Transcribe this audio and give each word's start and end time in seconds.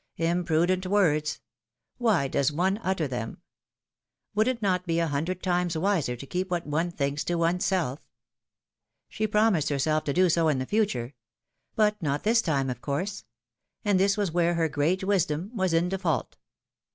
Im 0.17 0.43
prudent 0.45 0.87
words! 0.87 1.41
Why 1.99 2.27
does 2.27 2.51
one 2.51 2.79
utter 2.81 3.07
them? 3.07 3.37
Would 4.33 4.47
it 4.47 4.59
not 4.59 4.87
be 4.87 4.97
a 4.97 5.05
hundred 5.05 5.43
times 5.43 5.77
wiser 5.77 6.15
to 6.15 6.25
keep 6.25 6.49
what 6.49 6.65
one 6.65 6.89
thinks 6.89 7.23
to 7.25 7.35
one's 7.35 7.65
self? 7.65 7.99
She 9.09 9.27
promised 9.27 9.69
herself 9.69 10.03
to 10.05 10.13
do 10.13 10.27
so 10.27 10.47
in 10.47 10.57
the 10.57 10.65
future— 10.65 11.13
but 11.75 12.01
not 12.01 12.23
this 12.23 12.41
time 12.41 12.71
of 12.71 12.81
course— 12.81 13.25
and 13.85 13.99
this 13.99 14.17
was 14.17 14.31
where 14.31 14.55
her 14.55 14.67
great 14.67 15.03
wisdom 15.03 15.51
was 15.53 15.71
in 15.71 15.87
default. 15.87 16.35